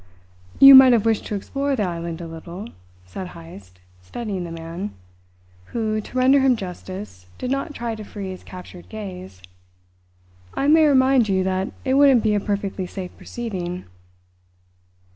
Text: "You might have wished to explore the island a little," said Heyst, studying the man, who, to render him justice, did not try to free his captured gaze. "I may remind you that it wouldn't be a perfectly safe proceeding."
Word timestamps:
"You 0.59 0.73
might 0.73 0.93
have 0.93 1.05
wished 1.05 1.27
to 1.27 1.35
explore 1.35 1.75
the 1.75 1.83
island 1.83 2.21
a 2.21 2.27
little," 2.27 2.67
said 3.05 3.27
Heyst, 3.37 3.81
studying 4.01 4.45
the 4.45 4.51
man, 4.51 4.95
who, 5.65 6.01
to 6.01 6.17
render 6.17 6.39
him 6.39 6.55
justice, 6.55 7.27
did 7.37 7.51
not 7.51 7.75
try 7.75 7.93
to 7.93 8.03
free 8.03 8.31
his 8.31 8.43
captured 8.43 8.89
gaze. 8.89 9.43
"I 10.55 10.65
may 10.67 10.87
remind 10.87 11.29
you 11.29 11.43
that 11.43 11.71
it 11.85 11.93
wouldn't 11.93 12.23
be 12.23 12.33
a 12.33 12.39
perfectly 12.39 12.87
safe 12.87 13.15
proceeding." 13.15 13.85